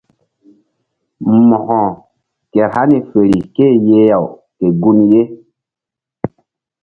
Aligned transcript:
Mo̧ko 1.47 1.81
kehr 2.51 2.69
hani 2.75 2.97
fer 3.09 3.31
ké-e 3.55 3.75
yeh-aw 3.87 4.25
ke 4.57 4.67
gun 4.81 4.99
ye. 5.11 5.21